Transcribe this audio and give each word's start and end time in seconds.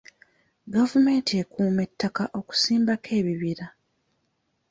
Gavumenti 0.73 1.31
ekuuma 1.41 1.81
ettaka 1.87 2.23
okusimbako 2.39 3.09
ebibira. 3.19 3.67